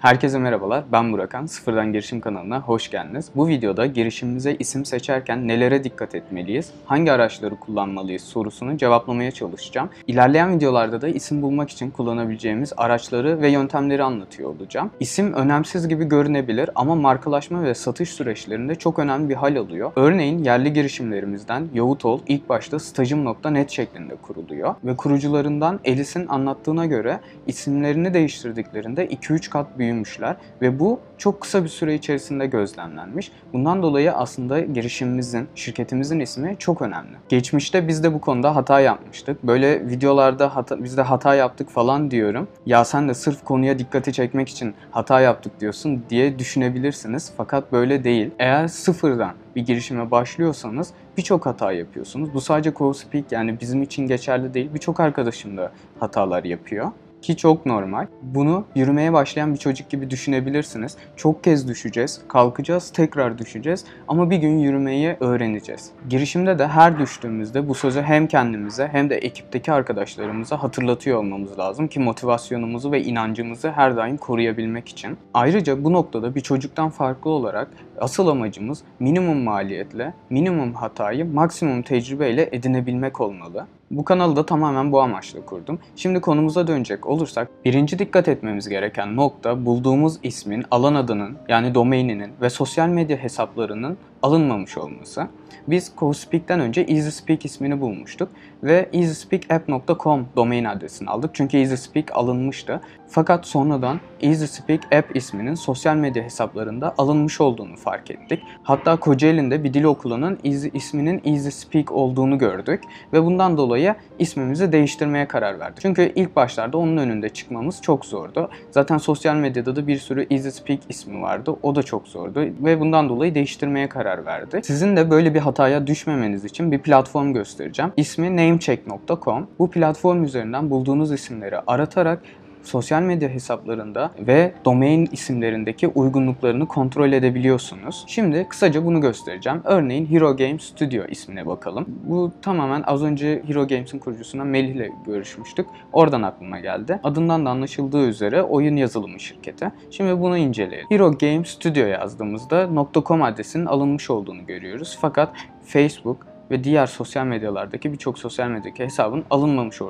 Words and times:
Herkese 0.00 0.38
merhabalar, 0.38 0.84
ben 0.92 1.12
Burakan. 1.12 1.46
Sıfırdan 1.46 1.92
Girişim 1.92 2.20
kanalına 2.20 2.60
hoş 2.60 2.90
geldiniz. 2.90 3.30
Bu 3.36 3.48
videoda 3.48 3.86
girişimimize 3.86 4.56
isim 4.58 4.84
seçerken 4.84 5.48
nelere 5.48 5.84
dikkat 5.84 6.14
etmeliyiz, 6.14 6.70
hangi 6.84 7.12
araçları 7.12 7.56
kullanmalıyız 7.56 8.22
sorusunu 8.22 8.76
cevaplamaya 8.78 9.30
çalışacağım. 9.30 9.90
İlerleyen 10.06 10.56
videolarda 10.56 11.00
da 11.00 11.08
isim 11.08 11.42
bulmak 11.42 11.70
için 11.70 11.90
kullanabileceğimiz 11.90 12.72
araçları 12.76 13.40
ve 13.40 13.48
yöntemleri 13.48 14.02
anlatıyor 14.02 14.50
olacağım. 14.50 14.90
İsim 15.00 15.32
önemsiz 15.32 15.88
gibi 15.88 16.04
görünebilir 16.04 16.70
ama 16.74 16.94
markalaşma 16.94 17.62
ve 17.62 17.74
satış 17.74 18.10
süreçlerinde 18.10 18.74
çok 18.74 18.98
önemli 18.98 19.28
bir 19.28 19.34
hal 19.34 19.56
alıyor. 19.56 19.92
Örneğin 19.96 20.44
yerli 20.44 20.72
girişimlerimizden 20.72 21.68
Yahutol 21.74 22.20
ilk 22.26 22.48
başta 22.48 22.78
stajım.net 22.78 23.70
şeklinde 23.70 24.16
kuruluyor 24.16 24.74
ve 24.84 24.96
kurucularından 24.96 25.80
Elis'in 25.84 26.26
anlattığına 26.26 26.86
göre 26.86 27.20
isimlerini 27.46 28.14
değiştirdiklerinde 28.14 29.06
2-3 29.06 29.50
kat 29.50 29.78
büyük 29.78 29.89
büyümüşler 29.90 30.36
ve 30.62 30.80
bu 30.80 31.00
çok 31.18 31.40
kısa 31.40 31.64
bir 31.64 31.68
süre 31.68 31.94
içerisinde 31.94 32.46
gözlemlenmiş. 32.46 33.32
Bundan 33.52 33.82
dolayı 33.82 34.12
aslında 34.12 34.60
girişimimizin, 34.60 35.48
şirketimizin 35.54 36.20
ismi 36.20 36.56
çok 36.58 36.82
önemli. 36.82 37.16
Geçmişte 37.28 37.88
biz 37.88 38.02
de 38.04 38.14
bu 38.14 38.20
konuda 38.20 38.56
hata 38.56 38.80
yapmıştık. 38.80 39.42
Böyle 39.42 39.88
videolarda 39.88 40.56
hata, 40.56 40.84
biz 40.84 40.96
de 40.96 41.02
hata 41.02 41.34
yaptık 41.34 41.70
falan 41.70 42.10
diyorum. 42.10 42.48
Ya 42.66 42.84
sen 42.84 43.08
de 43.08 43.14
sırf 43.14 43.44
konuya 43.44 43.78
dikkati 43.78 44.12
çekmek 44.12 44.48
için 44.48 44.74
hata 44.90 45.20
yaptık 45.20 45.60
diyorsun 45.60 46.02
diye 46.10 46.38
düşünebilirsiniz. 46.38 47.32
Fakat 47.36 47.72
böyle 47.72 48.04
değil. 48.04 48.30
Eğer 48.38 48.68
sıfırdan 48.68 49.32
bir 49.56 49.66
girişime 49.66 50.10
başlıyorsanız 50.10 50.90
birçok 51.16 51.46
hata 51.46 51.72
yapıyorsunuz. 51.72 52.34
Bu 52.34 52.40
sadece 52.40 52.74
CoSpeak 52.74 53.32
yani 53.32 53.60
bizim 53.60 53.82
için 53.82 54.06
geçerli 54.06 54.54
değil. 54.54 54.70
Birçok 54.74 55.00
arkadaşım 55.00 55.56
da 55.56 55.72
hatalar 56.00 56.44
yapıyor 56.44 56.92
ki 57.22 57.36
çok 57.36 57.66
normal. 57.66 58.06
Bunu 58.22 58.64
yürümeye 58.74 59.12
başlayan 59.12 59.54
bir 59.54 59.58
çocuk 59.58 59.90
gibi 59.90 60.10
düşünebilirsiniz. 60.10 60.96
Çok 61.16 61.44
kez 61.44 61.68
düşeceğiz, 61.68 62.20
kalkacağız, 62.28 62.92
tekrar 62.92 63.38
düşeceğiz 63.38 63.84
ama 64.08 64.30
bir 64.30 64.36
gün 64.36 64.58
yürümeyi 64.58 65.16
öğreneceğiz. 65.20 65.90
Girişimde 66.08 66.58
de 66.58 66.66
her 66.66 66.98
düştüğümüzde 66.98 67.68
bu 67.68 67.74
sözü 67.74 68.02
hem 68.02 68.26
kendimize 68.26 68.88
hem 68.92 69.10
de 69.10 69.16
ekipteki 69.16 69.72
arkadaşlarımıza 69.72 70.62
hatırlatıyor 70.62 71.18
olmamız 71.18 71.58
lazım 71.58 71.88
ki 71.88 72.00
motivasyonumuzu 72.00 72.92
ve 72.92 73.02
inancımızı 73.02 73.70
her 73.70 73.96
daim 73.96 74.16
koruyabilmek 74.16 74.88
için. 74.88 75.18
Ayrıca 75.34 75.84
bu 75.84 75.92
noktada 75.92 76.34
bir 76.34 76.40
çocuktan 76.40 76.90
farklı 76.90 77.30
olarak 77.30 77.68
asıl 78.00 78.28
amacımız 78.28 78.82
minimum 79.00 79.42
maliyetle, 79.42 80.14
minimum 80.30 80.74
hatayı 80.74 81.32
maksimum 81.32 81.82
tecrübeyle 81.82 82.48
edinebilmek 82.52 83.20
olmalı. 83.20 83.66
Bu 83.90 84.04
kanalı 84.04 84.36
da 84.36 84.46
tamamen 84.46 84.92
bu 84.92 85.00
amaçla 85.00 85.44
kurdum. 85.44 85.78
Şimdi 85.96 86.20
konumuza 86.20 86.66
dönecek 86.66 87.06
olursak 87.06 87.48
birinci 87.64 87.98
dikkat 87.98 88.28
etmemiz 88.28 88.68
gereken 88.68 89.16
nokta 89.16 89.66
bulduğumuz 89.66 90.18
ismin, 90.22 90.64
alan 90.70 90.94
adının 90.94 91.38
yani 91.48 91.74
domaininin 91.74 92.32
ve 92.40 92.50
sosyal 92.50 92.88
medya 92.88 93.16
hesaplarının 93.16 93.98
alınmamış 94.22 94.78
olması. 94.78 95.28
Biz 95.68 95.92
CoSpeak'ten 95.98 96.60
önce 96.60 96.80
EasySpeak 96.80 97.44
ismini 97.44 97.80
bulmuştuk 97.80 98.28
ve 98.62 98.88
easyspeakapp.com 98.92 100.26
domain 100.36 100.64
adresini 100.64 101.10
aldık. 101.10 101.30
Çünkü 101.34 101.56
EasySpeak 101.56 102.16
alınmıştı. 102.16 102.80
Fakat 103.08 103.46
sonradan 103.46 104.00
EasySpeak 104.20 104.94
App 104.94 105.16
isminin 105.16 105.54
sosyal 105.54 105.96
medya 105.96 106.22
hesaplarında 106.22 106.94
alınmış 106.98 107.40
olduğunu 107.40 107.76
fark 107.76 108.10
ettik. 108.10 108.42
Hatta 108.62 108.96
Kocaeli'nde 108.96 109.64
bir 109.64 109.74
dil 109.74 109.84
okulunun 109.84 110.38
isminin 110.74 111.22
EasySpeak 111.24 111.92
olduğunu 111.92 112.38
gördük 112.38 112.82
ve 113.12 113.24
bundan 113.24 113.56
dolayı 113.56 113.79
ismimizi 114.18 114.72
değiştirmeye 114.72 115.28
karar 115.28 115.60
verdik. 115.60 115.78
Çünkü 115.82 116.12
ilk 116.14 116.36
başlarda 116.36 116.78
onun 116.78 116.96
önünde 116.96 117.28
çıkmamız 117.28 117.82
çok 117.82 118.06
zordu. 118.06 118.50
Zaten 118.70 118.98
sosyal 118.98 119.34
medyada 119.36 119.76
da 119.76 119.86
bir 119.86 119.96
sürü 119.96 120.26
EasySpeak 120.30 120.80
ismi 120.88 121.22
vardı. 121.22 121.56
O 121.62 121.74
da 121.74 121.82
çok 121.82 122.08
zordu 122.08 122.40
ve 122.60 122.80
bundan 122.80 123.08
dolayı 123.08 123.34
değiştirmeye 123.34 123.88
karar 123.88 124.26
verdik. 124.26 124.66
Sizin 124.66 124.96
de 124.96 125.10
böyle 125.10 125.34
bir 125.34 125.40
hataya 125.40 125.86
düşmemeniz 125.86 126.44
için 126.44 126.72
bir 126.72 126.78
platform 126.78 127.32
göstereceğim. 127.32 127.92
İsmi 127.96 128.36
namecheck.com. 128.36 129.46
Bu 129.58 129.70
platform 129.70 130.24
üzerinden 130.24 130.70
bulduğunuz 130.70 131.12
isimleri 131.12 131.58
aratarak 131.66 132.22
sosyal 132.62 133.02
medya 133.02 133.28
hesaplarında 133.28 134.10
ve 134.18 134.52
domain 134.64 135.08
isimlerindeki 135.12 135.88
uygunluklarını 135.88 136.68
kontrol 136.68 137.12
edebiliyorsunuz. 137.12 138.04
Şimdi 138.06 138.46
kısaca 138.48 138.84
bunu 138.84 139.00
göstereceğim. 139.00 139.60
Örneğin 139.64 140.06
Hero 140.06 140.36
Games 140.36 140.62
Studio 140.62 141.04
ismine 141.08 141.46
bakalım. 141.46 141.86
Bu 142.04 142.32
tamamen 142.42 142.82
az 142.86 143.02
önce 143.02 143.42
Hero 143.46 143.68
Games'in 143.68 143.98
kurucusuna 143.98 144.44
Melih 144.44 144.74
ile 144.74 144.90
görüşmüştük. 145.06 145.66
Oradan 145.92 146.22
aklıma 146.22 146.60
geldi. 146.60 147.00
Adından 147.04 147.46
da 147.46 147.50
anlaşıldığı 147.50 148.06
üzere 148.06 148.42
oyun 148.42 148.76
yazılımı 148.76 149.20
şirketi. 149.20 149.72
Şimdi 149.90 150.20
bunu 150.20 150.36
inceleyelim. 150.36 150.86
Hero 150.90 151.18
Games 151.18 151.48
Studio 151.48 151.86
yazdığımızda 151.86 152.68
.com 153.06 153.22
adresinin 153.22 153.66
alınmış 153.66 154.10
olduğunu 154.10 154.46
görüyoruz. 154.46 154.98
Fakat 155.00 155.32
Facebook, 155.64 156.29
ve 156.50 156.64
diğer 156.64 156.86
sosyal 156.86 157.26
medyalardaki 157.26 157.92
birçok 157.92 158.18
sosyal 158.18 158.48
medyadaki 158.48 158.84
hesabın 158.84 159.24
alınmamış 159.30 159.82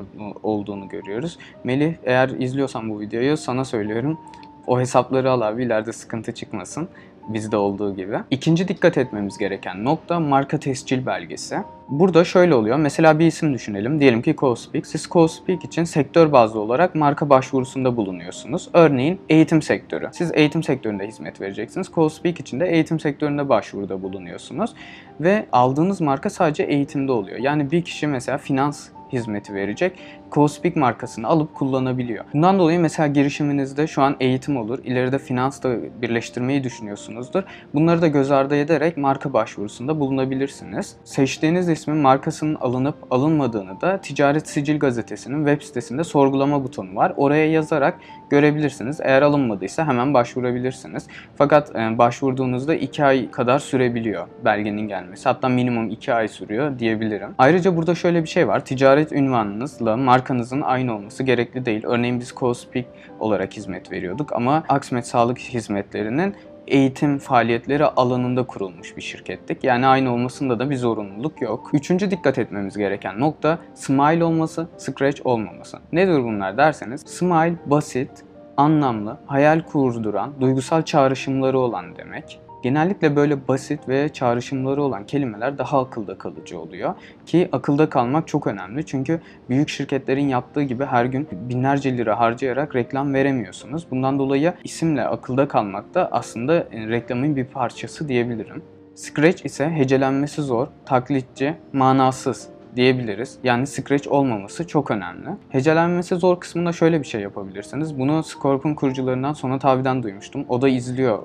olduğunu 0.42 0.88
görüyoruz. 0.88 1.38
Melih 1.64 1.94
eğer 2.04 2.28
izliyorsan 2.28 2.90
bu 2.90 3.00
videoyu 3.00 3.36
sana 3.36 3.64
söylüyorum. 3.64 4.18
O 4.66 4.80
hesapları 4.80 5.30
al 5.30 5.40
abi 5.40 5.64
ileride 5.64 5.92
sıkıntı 5.92 6.34
çıkmasın 6.34 6.88
bizde 7.34 7.56
olduğu 7.56 7.96
gibi. 7.96 8.16
İkinci 8.30 8.68
dikkat 8.68 8.98
etmemiz 8.98 9.38
gereken 9.38 9.84
nokta 9.84 10.20
marka 10.20 10.58
tescil 10.58 11.06
belgesi. 11.06 11.56
Burada 11.88 12.24
şöyle 12.24 12.54
oluyor. 12.54 12.76
Mesela 12.76 13.18
bir 13.18 13.26
isim 13.26 13.54
düşünelim. 13.54 14.00
Diyelim 14.00 14.22
ki 14.22 14.34
CoSpeak. 14.38 14.86
Siz 14.86 15.08
CoSpeak 15.10 15.64
için 15.64 15.84
sektör 15.84 16.32
bazlı 16.32 16.60
olarak 16.60 16.94
marka 16.94 17.30
başvurusunda 17.30 17.96
bulunuyorsunuz. 17.96 18.68
Örneğin 18.72 19.20
eğitim 19.28 19.62
sektörü. 19.62 20.08
Siz 20.12 20.30
eğitim 20.34 20.62
sektöründe 20.62 21.06
hizmet 21.06 21.40
vereceksiniz. 21.40 21.90
CoSpeak 21.94 22.40
için 22.40 22.60
de 22.60 22.66
eğitim 22.66 23.00
sektöründe 23.00 23.48
başvuruda 23.48 24.02
bulunuyorsunuz. 24.02 24.74
Ve 25.20 25.46
aldığınız 25.52 26.00
marka 26.00 26.30
sadece 26.30 26.62
eğitimde 26.62 27.12
oluyor. 27.12 27.38
Yani 27.38 27.70
bir 27.70 27.82
kişi 27.82 28.06
mesela 28.06 28.38
finans 28.38 28.88
hizmeti 29.12 29.54
verecek. 29.54 29.98
CoSpeak 30.32 30.76
markasını 30.76 31.26
alıp 31.26 31.54
kullanabiliyor. 31.54 32.24
Bundan 32.34 32.58
dolayı 32.58 32.80
mesela 32.80 33.06
girişiminizde 33.06 33.86
şu 33.86 34.02
an 34.02 34.16
eğitim 34.20 34.56
olur. 34.56 34.78
İleride 34.84 35.18
finans 35.18 35.62
da 35.62 35.76
birleştirmeyi 36.02 36.64
düşünüyorsunuzdur. 36.64 37.42
Bunları 37.74 38.02
da 38.02 38.06
göz 38.06 38.30
ardı 38.30 38.56
ederek 38.56 38.96
marka 38.96 39.32
başvurusunda 39.32 40.00
bulunabilirsiniz. 40.00 40.96
Seçtiğiniz 41.04 41.68
ismin 41.68 41.96
markasının 41.96 42.54
alınıp 42.54 42.94
alınmadığını 43.10 43.80
da 43.80 44.00
Ticaret 44.00 44.48
Sicil 44.48 44.78
Gazetesi'nin 44.78 45.46
web 45.46 45.62
sitesinde 45.62 46.04
sorgulama 46.04 46.64
butonu 46.64 46.96
var. 46.96 47.12
Oraya 47.16 47.50
yazarak 47.50 47.98
görebilirsiniz. 48.30 49.00
Eğer 49.02 49.22
alınmadıysa 49.22 49.86
hemen 49.86 50.14
başvurabilirsiniz. 50.14 51.06
Fakat 51.36 51.76
e, 51.76 51.98
başvurduğunuzda 51.98 52.74
2 52.74 53.04
ay 53.04 53.30
kadar 53.30 53.58
sürebiliyor 53.58 54.26
belgenin 54.44 54.88
gelmesi. 54.88 55.28
Hatta 55.28 55.48
minimum 55.48 55.90
2 55.90 56.14
ay 56.14 56.28
sürüyor 56.28 56.78
diyebilirim. 56.78 57.34
Ayrıca 57.38 57.76
burada 57.76 57.94
şöyle 57.94 58.22
bir 58.22 58.28
şey 58.28 58.48
var. 58.48 58.64
Ticaret 58.64 59.12
ünvanınızla 59.12 59.96
markanızın 60.20 60.60
aynı 60.60 60.94
olması 60.94 61.22
gerekli 61.22 61.66
değil. 61.66 61.82
Örneğin 61.86 62.20
biz 62.20 62.28
CoSpeak 62.36 62.86
olarak 63.20 63.52
hizmet 63.52 63.92
veriyorduk 63.92 64.32
ama 64.32 64.64
Aksmet 64.68 65.06
Sağlık 65.06 65.38
Hizmetleri'nin 65.38 66.34
eğitim 66.66 67.18
faaliyetleri 67.18 67.84
alanında 67.84 68.42
kurulmuş 68.42 68.96
bir 68.96 69.02
şirkettik. 69.02 69.64
Yani 69.64 69.86
aynı 69.86 70.12
olmasında 70.12 70.58
da 70.58 70.70
bir 70.70 70.76
zorunluluk 70.76 71.42
yok. 71.42 71.70
Üçüncü 71.72 72.10
dikkat 72.10 72.38
etmemiz 72.38 72.76
gereken 72.76 73.20
nokta 73.20 73.58
Smile 73.74 74.24
olması, 74.24 74.68
Scratch 74.78 75.26
olmaması. 75.26 75.78
Nedir 75.92 76.24
bunlar 76.24 76.56
derseniz 76.56 77.00
Smile 77.00 77.54
basit, 77.66 78.10
anlamlı, 78.56 79.16
hayal 79.26 79.60
kurduran, 79.60 80.32
duygusal 80.40 80.82
çağrışımları 80.82 81.58
olan 81.58 81.96
demek. 81.96 82.40
Genellikle 82.62 83.16
böyle 83.16 83.48
basit 83.48 83.88
ve 83.88 84.08
çağrışımları 84.08 84.82
olan 84.82 85.06
kelimeler 85.06 85.58
daha 85.58 85.80
akılda 85.80 86.18
kalıcı 86.18 86.60
oluyor. 86.60 86.94
Ki 87.26 87.48
akılda 87.52 87.88
kalmak 87.88 88.28
çok 88.28 88.46
önemli 88.46 88.86
çünkü 88.86 89.20
büyük 89.48 89.68
şirketlerin 89.68 90.28
yaptığı 90.28 90.62
gibi 90.62 90.84
her 90.84 91.04
gün 91.04 91.28
binlerce 91.32 91.98
lira 91.98 92.18
harcayarak 92.18 92.76
reklam 92.76 93.14
veremiyorsunuz. 93.14 93.86
Bundan 93.90 94.18
dolayı 94.18 94.54
isimle 94.64 95.04
akılda 95.04 95.48
kalmak 95.48 95.94
da 95.94 96.08
aslında 96.12 96.54
e, 96.54 96.88
reklamın 96.88 97.36
bir 97.36 97.44
parçası 97.44 98.08
diyebilirim. 98.08 98.62
Scratch 98.94 99.46
ise 99.46 99.70
hecelenmesi 99.70 100.42
zor, 100.42 100.66
taklitçi, 100.86 101.54
manasız 101.72 102.48
diyebiliriz. 102.76 103.38
Yani 103.44 103.66
scratch 103.66 104.08
olmaması 104.08 104.66
çok 104.66 104.90
önemli. 104.90 105.28
Hecelenmesi 105.48 106.16
zor 106.16 106.40
kısmında 106.40 106.72
şöyle 106.72 107.02
bir 107.02 107.06
şey 107.06 107.20
yapabilirsiniz. 107.20 107.98
Bunu 107.98 108.22
Scorp'un 108.22 108.74
kurucularından 108.74 109.32
Sonat 109.32 109.64
abiden 109.64 110.02
duymuştum. 110.02 110.44
O 110.48 110.62
da 110.62 110.68
izliyor 110.68 111.22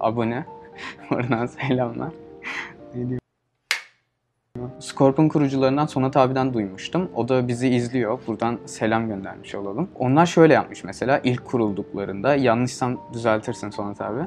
abone. 0.00 0.44
Oradan 1.10 1.46
selamlar. 1.46 2.12
Scorp'un 4.78 5.28
kurucularından 5.28 5.86
Sonat 5.86 6.16
abiden 6.16 6.54
duymuştum. 6.54 7.10
O 7.14 7.28
da 7.28 7.48
bizi 7.48 7.68
izliyor. 7.68 8.18
Buradan 8.26 8.58
selam 8.66 9.08
göndermiş 9.08 9.54
olalım. 9.54 9.88
Onlar 9.98 10.26
şöyle 10.26 10.54
yapmış 10.54 10.84
mesela 10.84 11.20
ilk 11.24 11.44
kurulduklarında. 11.44 12.34
Yanlışsam 12.34 13.00
düzeltirsin 13.12 13.70
Sonat 13.70 14.00
abi. 14.00 14.20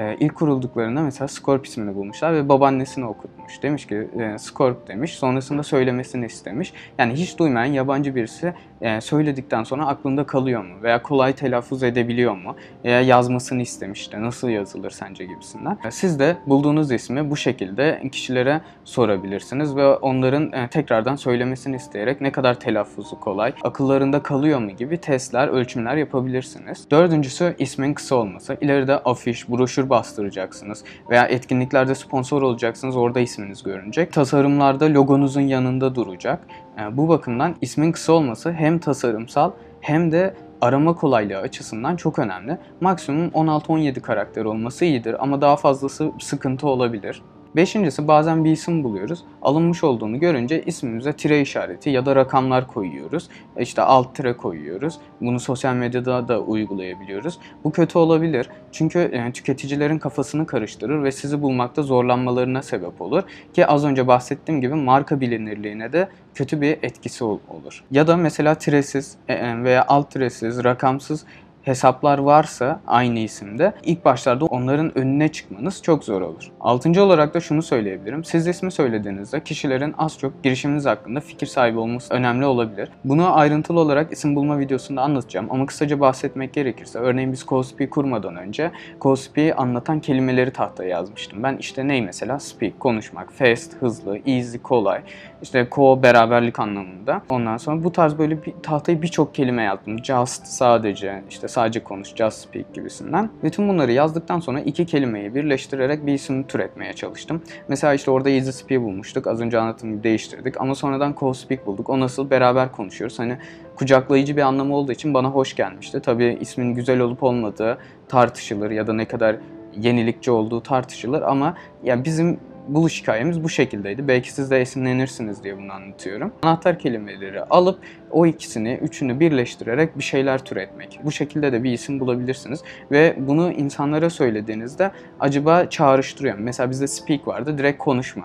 E, 0.00 0.16
ilk 0.20 0.34
kurulduklarında 0.34 1.02
mesela 1.02 1.28
Scorp 1.28 1.66
ismini 1.66 1.94
bulmuşlar 1.94 2.34
ve 2.34 2.48
babaannesini 2.48 3.04
okutmuş. 3.04 3.62
Demiş 3.62 3.86
ki 3.86 4.08
e, 4.20 4.38
Scorp 4.38 4.88
demiş. 4.88 5.12
Sonrasında 5.14 5.62
söylemesini 5.62 6.26
istemiş. 6.26 6.72
Yani 6.98 7.12
hiç 7.12 7.38
duymayan 7.38 7.72
yabancı 7.72 8.14
birisi 8.14 8.54
e, 8.80 9.00
söyledikten 9.00 9.64
sonra 9.64 9.86
aklında 9.86 10.26
kalıyor 10.26 10.64
mu? 10.64 10.82
Veya 10.82 11.02
kolay 11.02 11.32
telaffuz 11.32 11.82
edebiliyor 11.82 12.36
mu? 12.36 12.56
Veya 12.84 13.00
yazmasını 13.00 13.62
istemiş 13.62 14.12
de 14.12 14.22
nasıl 14.22 14.48
yazılır 14.48 14.90
sence 14.90 15.24
gibisinden. 15.24 15.78
E, 15.84 15.90
Siz 15.90 16.18
de 16.18 16.36
bulduğunuz 16.46 16.92
ismi 16.92 17.30
bu 17.30 17.36
şekilde 17.36 18.02
kişilere 18.12 18.60
sorabilirsiniz 18.84 19.76
ve 19.76 19.86
onların 19.86 20.52
e, 20.52 20.68
tekrardan 20.68 21.16
söylemesini 21.16 21.76
isteyerek 21.76 22.20
ne 22.20 22.32
kadar 22.32 22.60
telaffuzu 22.60 23.20
kolay, 23.20 23.52
akıllarında 23.62 24.22
kalıyor 24.22 24.58
mu 24.60 24.70
gibi 24.70 24.98
testler, 24.98 25.48
ölçümler 25.48 25.96
yapabilirsiniz. 25.96 26.90
Dördüncüsü 26.90 27.54
ismin 27.58 27.94
kısa 27.94 28.14
olması. 28.14 28.56
İleride 28.60 28.98
afiş, 28.98 29.48
broşür 29.48 29.89
bastıracaksınız 29.90 30.84
veya 31.10 31.26
etkinliklerde 31.26 31.94
sponsor 31.94 32.42
olacaksınız 32.42 32.96
orada 32.96 33.20
isminiz 33.20 33.62
görünecek. 33.62 34.12
Tasarımlarda 34.12 34.84
logonuzun 34.84 35.40
yanında 35.40 35.94
duracak. 35.94 36.46
E, 36.80 36.96
Bu 36.96 37.08
bakımdan 37.08 37.56
ismin 37.60 37.92
kısa 37.92 38.12
olması 38.12 38.52
hem 38.52 38.78
tasarımsal 38.78 39.50
hem 39.80 40.12
de 40.12 40.34
arama 40.60 40.94
kolaylığı 40.94 41.38
açısından 41.38 41.96
çok 41.96 42.18
önemli. 42.18 42.58
Maksimum 42.80 43.28
16-17 43.28 44.00
karakter 44.00 44.44
olması 44.44 44.84
iyidir 44.84 45.16
ama 45.22 45.40
daha 45.40 45.56
fazlası 45.56 46.12
sıkıntı 46.20 46.68
olabilir. 46.68 47.22
Beşincisi 47.56 48.08
bazen 48.08 48.44
bir 48.44 48.52
isim 48.52 48.84
buluyoruz. 48.84 49.24
Alınmış 49.42 49.84
olduğunu 49.84 50.20
görünce 50.20 50.62
ismimize 50.62 51.12
tire 51.12 51.40
işareti 51.40 51.90
ya 51.90 52.06
da 52.06 52.16
rakamlar 52.16 52.66
koyuyoruz. 52.66 53.28
E 53.56 53.62
İşte 53.62 53.82
alt 53.82 54.14
tire 54.14 54.36
koyuyoruz. 54.36 54.98
Bunu 55.20 55.40
sosyal 55.40 55.74
medyada 55.74 56.28
da 56.28 56.40
uygulayabiliyoruz. 56.40 57.38
Bu 57.64 57.72
kötü 57.72 57.98
olabilir. 57.98 58.48
Çünkü 58.72 58.98
e, 58.98 59.32
tüketicilerin 59.32 59.98
kafasını 59.98 60.46
karıştırır 60.46 61.02
ve 61.02 61.12
sizi 61.12 61.42
bulmakta 61.42 61.82
zorlanmalarına 61.82 62.62
sebep 62.62 63.00
olur. 63.00 63.22
Ki 63.54 63.66
az 63.66 63.84
önce 63.84 64.06
bahsettiğim 64.06 64.60
gibi 64.60 64.74
marka 64.74 65.20
bilinirliğine 65.20 65.92
de 65.92 66.08
kötü 66.34 66.60
bir 66.60 66.78
etkisi 66.82 67.24
ol- 67.24 67.38
olur. 67.48 67.84
Ya 67.90 68.06
da 68.06 68.16
mesela 68.16 68.54
tiresiz 68.54 69.16
e, 69.28 69.64
veya 69.64 69.84
alt 69.88 70.10
tiresiz, 70.10 70.64
rakamsız 70.64 71.24
hesaplar 71.62 72.18
varsa 72.18 72.80
aynı 72.86 73.18
isimde 73.18 73.72
ilk 73.82 74.04
başlarda 74.04 74.44
onların 74.44 74.98
önüne 74.98 75.28
çıkmanız 75.28 75.82
çok 75.82 76.04
zor 76.04 76.22
olur. 76.22 76.50
Altıncı 76.60 77.04
olarak 77.04 77.34
da 77.34 77.40
şunu 77.40 77.62
söyleyebilirim. 77.62 78.24
Siz 78.24 78.46
ismi 78.46 78.72
söylediğinizde 78.72 79.44
kişilerin 79.44 79.94
az 79.98 80.18
çok 80.18 80.42
girişiminiz 80.42 80.86
hakkında 80.86 81.20
fikir 81.20 81.46
sahibi 81.46 81.78
olması 81.78 82.14
önemli 82.14 82.46
olabilir. 82.46 82.88
Bunu 83.04 83.38
ayrıntılı 83.38 83.80
olarak 83.80 84.12
isim 84.12 84.36
bulma 84.36 84.58
videosunda 84.58 85.02
anlatacağım 85.02 85.46
ama 85.50 85.66
kısaca 85.66 86.00
bahsetmek 86.00 86.52
gerekirse 86.52 86.98
örneğin 86.98 87.32
biz 87.32 87.40
Cospi 87.40 87.90
kurmadan 87.90 88.36
önce 88.36 88.70
Cospi'yi 89.00 89.54
anlatan 89.54 90.00
kelimeleri 90.00 90.50
tahtaya 90.50 90.90
yazmıştım. 90.90 91.42
Ben 91.42 91.56
işte 91.56 91.88
ney 91.88 92.02
mesela? 92.02 92.38
Speak, 92.38 92.80
konuşmak, 92.80 93.32
fast, 93.32 93.76
hızlı, 93.82 94.18
easy, 94.26 94.58
kolay, 94.58 95.00
işte 95.42 95.68
co 95.74 96.02
beraberlik 96.02 96.58
anlamında. 96.58 97.22
Ondan 97.28 97.56
sonra 97.56 97.84
bu 97.84 97.92
tarz 97.92 98.18
böyle 98.18 98.44
bir 98.44 98.52
tahtaya 98.62 99.02
birçok 99.02 99.34
kelime 99.34 99.62
yazdım. 99.62 100.04
Just, 100.04 100.46
sadece, 100.46 101.22
işte 101.30 101.48
sadece 101.50 101.84
konuş, 101.84 102.14
just 102.14 102.38
speak 102.38 102.74
gibisinden. 102.74 103.30
Bütün 103.42 103.68
bunları 103.68 103.92
yazdıktan 103.92 104.40
sonra 104.40 104.60
iki 104.60 104.86
kelimeyi 104.86 105.34
birleştirerek 105.34 106.06
bir 106.06 106.12
isim 106.12 106.46
türetmeye 106.46 106.92
çalıştım. 106.92 107.42
Mesela 107.68 107.94
işte 107.94 108.10
orada 108.10 108.30
easy 108.30 108.50
speak 108.50 108.82
bulmuştuk. 108.82 109.26
Az 109.26 109.40
önce 109.40 109.58
anlattığım 109.58 110.02
değiştirdik. 110.02 110.60
Ama 110.60 110.74
sonradan 110.74 111.12
co-speak 111.12 111.66
bulduk. 111.66 111.90
O 111.90 112.00
nasıl 112.00 112.30
beraber 112.30 112.72
konuşuyoruz. 112.72 113.18
Hani 113.18 113.38
kucaklayıcı 113.76 114.36
bir 114.36 114.42
anlamı 114.42 114.76
olduğu 114.76 114.92
için 114.92 115.14
bana 115.14 115.28
hoş 115.28 115.56
gelmişti. 115.56 116.00
Tabii 116.00 116.38
ismin 116.40 116.74
güzel 116.74 117.00
olup 117.00 117.22
olmadığı 117.22 117.78
tartışılır 118.08 118.70
ya 118.70 118.86
da 118.86 118.92
ne 118.92 119.04
kadar 119.04 119.36
yenilikçi 119.76 120.30
olduğu 120.30 120.60
tartışılır 120.62 121.22
ama 121.22 121.56
ya 121.82 122.04
bizim 122.04 122.40
buluş 122.68 123.02
hikayemiz 123.02 123.44
bu 123.44 123.48
şekildeydi. 123.48 124.08
Belki 124.08 124.32
siz 124.32 124.50
de 124.50 124.60
esinlenirsiniz 124.60 125.44
diye 125.44 125.58
bunu 125.58 125.72
anlatıyorum. 125.72 126.32
Anahtar 126.42 126.78
kelimeleri 126.78 127.42
alıp 127.42 127.78
o 128.10 128.26
ikisini, 128.26 128.78
üçünü 128.82 129.20
birleştirerek 129.20 129.98
bir 129.98 130.02
şeyler 130.02 130.44
türetmek. 130.44 131.00
Bu 131.04 131.12
şekilde 131.12 131.52
de 131.52 131.64
bir 131.64 131.72
isim 131.72 132.00
bulabilirsiniz. 132.00 132.62
Ve 132.90 133.14
bunu 133.18 133.52
insanlara 133.52 134.10
söylediğinizde 134.10 134.90
acaba 135.20 135.68
çağrıştırıyor. 135.68 136.38
Mesela 136.38 136.70
bizde 136.70 136.86
speak 136.86 137.28
vardı, 137.28 137.58
direkt 137.58 137.78
konuşma. 137.78 138.24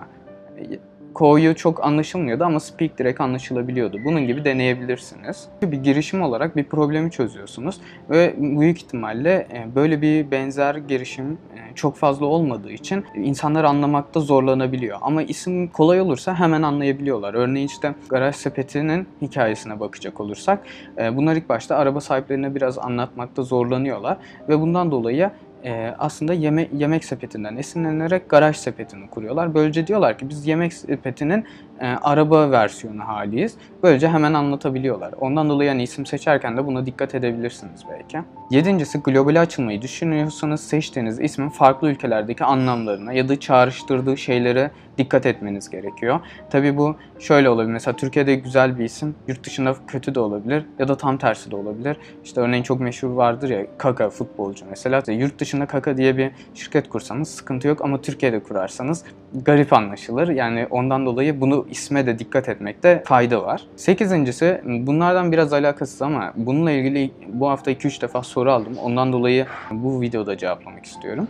Ko'yu 1.16 1.54
çok 1.54 1.84
anlaşılmıyordu 1.84 2.44
ama 2.44 2.60
speak 2.60 2.98
direkt 2.98 3.20
anlaşılabiliyordu. 3.20 3.98
Bunun 4.04 4.26
gibi 4.26 4.44
deneyebilirsiniz. 4.44 5.48
Bir 5.62 5.76
girişim 5.76 6.22
olarak 6.22 6.56
bir 6.56 6.64
problemi 6.64 7.10
çözüyorsunuz 7.10 7.80
ve 8.10 8.34
büyük 8.38 8.78
ihtimalle 8.78 9.48
e, 9.52 9.74
böyle 9.74 10.02
bir 10.02 10.30
benzer 10.30 10.74
girişim 10.74 11.32
e, 11.32 11.74
çok 11.74 11.96
fazla 11.96 12.26
olmadığı 12.26 12.72
için 12.72 13.04
insanlar 13.14 13.64
anlamakta 13.64 14.20
zorlanabiliyor. 14.20 14.98
Ama 15.02 15.22
isim 15.22 15.68
kolay 15.68 16.00
olursa 16.00 16.34
hemen 16.34 16.62
anlayabiliyorlar. 16.62 17.34
Örneğin 17.34 17.66
işte 17.66 17.94
garaj 18.08 18.36
sepetinin 18.36 19.08
hikayesine 19.22 19.80
bakacak 19.80 20.20
olursak 20.20 20.62
e, 20.98 21.16
bunlar 21.16 21.36
ilk 21.36 21.48
başta 21.48 21.76
araba 21.76 22.00
sahiplerine 22.00 22.54
biraz 22.54 22.78
anlatmakta 22.78 23.42
zorlanıyorlar 23.42 24.16
ve 24.48 24.60
bundan 24.60 24.90
dolayı 24.90 25.30
e, 25.66 25.94
aslında 25.98 26.32
yeme 26.32 26.68
yemek 26.72 27.04
sepetinden 27.04 27.56
esinlenerek 27.56 28.30
garaj 28.30 28.56
sepetini 28.56 29.10
kuruyorlar. 29.10 29.54
Böylece 29.54 29.86
diyorlar 29.86 30.18
ki 30.18 30.28
biz 30.28 30.46
yemek 30.46 30.72
sepetinin 30.72 31.44
e, 31.80 31.86
araba 31.86 32.50
versiyonu 32.50 33.08
haliyiz. 33.08 33.54
Böylece 33.82 34.08
hemen 34.08 34.34
anlatabiliyorlar. 34.34 35.14
Ondan 35.20 35.48
dolayı 35.48 35.68
yani 35.68 35.82
isim 35.82 36.06
seçerken 36.06 36.56
de 36.56 36.66
buna 36.66 36.86
dikkat 36.86 37.14
edebilirsiniz 37.14 37.80
belki. 37.90 38.18
Yedincisi 38.50 38.98
globale 38.98 39.40
açılmayı 39.40 39.82
düşünüyorsanız 39.82 40.60
seçtiğiniz 40.60 41.20
ismin 41.20 41.48
farklı 41.48 41.90
ülkelerdeki 41.90 42.44
anlamlarına 42.44 43.12
ya 43.12 43.28
da 43.28 43.40
çağrıştırdığı 43.40 44.16
şeylere 44.16 44.70
dikkat 44.98 45.26
etmeniz 45.26 45.70
gerekiyor. 45.70 46.20
Tabi 46.50 46.76
bu 46.76 46.96
şöyle 47.18 47.48
olabilir. 47.48 47.72
Mesela 47.72 47.96
Türkiye'de 47.96 48.34
güzel 48.34 48.78
bir 48.78 48.84
isim, 48.84 49.14
yurt 49.28 49.44
dışında 49.44 49.74
kötü 49.86 50.14
de 50.14 50.20
olabilir 50.20 50.64
ya 50.78 50.88
da 50.88 50.96
tam 50.96 51.18
tersi 51.18 51.50
de 51.50 51.56
olabilir. 51.56 51.96
İşte 52.24 52.40
örneğin 52.40 52.62
çok 52.62 52.80
meşhur 52.80 53.10
vardır 53.10 53.50
ya 53.50 53.66
Kaka 53.78 54.10
futbolcu 54.10 54.64
mesela. 54.70 55.02
Yurt 55.08 55.38
dışında 55.38 55.66
Kaka 55.66 55.96
diye 55.96 56.16
bir 56.16 56.30
şirket 56.54 56.88
kursanız 56.88 57.28
sıkıntı 57.28 57.68
yok 57.68 57.84
ama 57.84 58.00
Türkiye'de 58.00 58.40
kurarsanız 58.42 59.04
garip 59.34 59.72
anlaşılır. 59.72 60.28
Yani 60.28 60.66
ondan 60.70 61.06
dolayı 61.06 61.40
bunu 61.40 61.65
isme 61.70 62.06
de 62.06 62.18
dikkat 62.18 62.48
etmekte 62.48 63.02
fayda 63.06 63.42
var. 63.42 63.66
Sekizincisi 63.76 64.60
bunlardan 64.64 65.32
biraz 65.32 65.52
alakasız 65.52 66.02
ama 66.02 66.32
bununla 66.36 66.70
ilgili 66.70 67.10
bu 67.28 67.48
hafta 67.48 67.72
2-3 67.72 68.00
defa 68.00 68.22
soru 68.22 68.52
aldım. 68.52 68.76
Ondan 68.82 69.12
dolayı 69.12 69.46
bu 69.70 70.00
videoda 70.00 70.38
cevaplamak 70.38 70.84
istiyorum. 70.84 71.28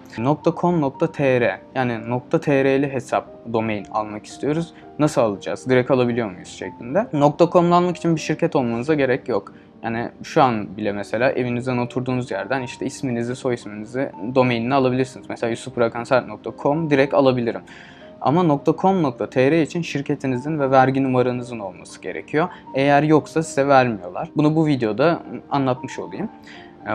.com.tr 0.60 1.58
yani 1.74 2.20
.tr'li 2.30 2.92
hesap 2.92 3.26
domain 3.52 3.86
almak 3.92 4.26
istiyoruz. 4.26 4.72
Nasıl 4.98 5.20
alacağız? 5.20 5.66
Direkt 5.68 5.90
alabiliyor 5.90 6.30
muyuz 6.30 6.48
şeklinde. 6.48 7.06
.com'la 7.52 7.76
almak 7.76 7.96
için 7.96 8.16
bir 8.16 8.20
şirket 8.20 8.56
olmanıza 8.56 8.94
gerek 8.94 9.28
yok. 9.28 9.52
Yani 9.82 10.08
şu 10.22 10.42
an 10.42 10.76
bile 10.76 10.92
mesela 10.92 11.30
evinizden 11.32 11.78
oturduğunuz 11.78 12.30
yerden 12.30 12.62
işte 12.62 12.86
isminizi, 12.86 13.36
soy 13.36 13.54
isminizi, 13.54 14.12
domainini 14.34 14.74
alabilirsiniz. 14.74 15.26
Mesela 15.28 15.50
yusufburakansert.com 15.50 16.90
direkt 16.90 17.14
alabilirim. 17.14 17.60
Ama 18.26 18.60
.com.tr 18.78 19.62
için 19.62 19.82
şirketinizin 19.82 20.60
ve 20.60 20.70
vergi 20.70 21.02
numaranızın 21.02 21.58
olması 21.58 22.02
gerekiyor. 22.02 22.48
Eğer 22.74 23.02
yoksa 23.02 23.42
size 23.42 23.68
vermiyorlar. 23.68 24.30
Bunu 24.36 24.56
bu 24.56 24.66
videoda 24.66 25.22
anlatmış 25.50 25.98
olayım. 25.98 26.28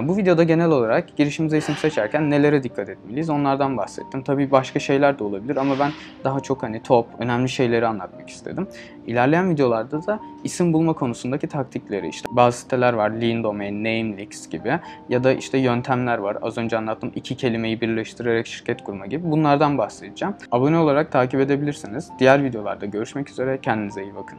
Bu 0.03 0.17
videoda 0.17 0.43
genel 0.43 0.69
olarak 0.69 1.17
girişimize 1.17 1.57
isim 1.57 1.75
seçerken 1.75 2.29
nelere 2.29 2.63
dikkat 2.63 2.89
etmeliyiz 2.89 3.29
onlardan 3.29 3.77
bahsettim. 3.77 4.23
Tabii 4.23 4.51
başka 4.51 4.79
şeyler 4.79 5.19
de 5.19 5.23
olabilir 5.23 5.57
ama 5.57 5.79
ben 5.79 5.91
daha 6.23 6.39
çok 6.39 6.63
hani 6.63 6.83
top, 6.83 7.07
önemli 7.19 7.49
şeyleri 7.49 7.87
anlatmak 7.87 8.29
istedim. 8.29 8.67
İlerleyen 9.07 9.49
videolarda 9.49 10.07
da 10.07 10.19
isim 10.43 10.73
bulma 10.73 10.93
konusundaki 10.93 11.47
taktikleri 11.47 12.07
işte 12.07 12.29
bazı 12.31 12.57
siteler 12.57 12.93
var 12.93 13.09
Lean 13.09 13.43
Domain, 13.43 13.79
Namelix 13.83 14.49
gibi 14.49 14.79
ya 15.09 15.23
da 15.23 15.33
işte 15.33 15.57
yöntemler 15.57 16.17
var. 16.17 16.37
Az 16.41 16.57
önce 16.57 16.77
anlattım 16.77 17.11
iki 17.15 17.37
kelimeyi 17.37 17.81
birleştirerek 17.81 18.47
şirket 18.47 18.83
kurma 18.83 19.05
gibi 19.05 19.31
bunlardan 19.31 19.77
bahsedeceğim. 19.77 20.35
Abone 20.51 20.77
olarak 20.77 21.11
takip 21.11 21.39
edebilirsiniz. 21.39 22.09
Diğer 22.19 22.43
videolarda 22.43 22.85
görüşmek 22.85 23.29
üzere 23.29 23.59
kendinize 23.61 24.03
iyi 24.03 24.15
bakın. 24.15 24.37